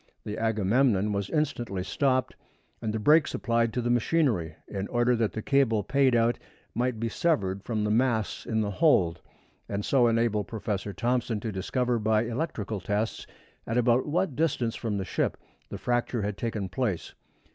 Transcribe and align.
The 0.23 0.35
Agamemnon 0.39 1.13
was 1.13 1.29
instantly 1.29 1.83
stopped 1.83 2.35
and 2.81 2.91
the 2.91 2.97
brakes 2.97 3.35
applied 3.35 3.71
to 3.73 3.83
the 3.83 3.91
machinery, 3.91 4.55
in 4.67 4.87
order 4.87 5.15
that 5.15 5.33
the 5.33 5.43
cable 5.43 5.83
paid 5.83 6.15
out 6.15 6.39
might 6.73 6.99
be 6.99 7.07
severed 7.07 7.61
from 7.63 7.83
the 7.83 7.91
mass 7.91 8.47
in 8.47 8.61
the 8.61 8.71
hold, 8.71 9.21
and 9.69 9.85
so 9.85 10.07
enable 10.07 10.43
Professor 10.43 10.91
Thomson 10.91 11.39
to 11.41 11.51
discover 11.51 11.99
by 11.99 12.23
electrical 12.23 12.79
tests 12.79 13.27
at 13.67 13.77
about 13.77 14.07
what 14.07 14.35
distance 14.35 14.73
from 14.75 14.97
the 14.97 15.05
ship 15.05 15.37
the 15.69 15.77
fracture 15.77 16.23
had 16.23 16.35
taken 16.35 16.67
place. 16.67 17.13